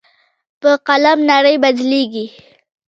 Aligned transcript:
په 0.61 0.71
قلم 0.87 1.19
نړۍ 1.31 1.55
بدلېږي. 1.63 2.25